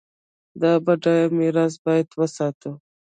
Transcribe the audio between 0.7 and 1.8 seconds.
بډایه میراث